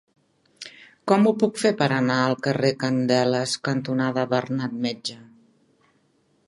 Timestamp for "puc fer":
1.43-1.71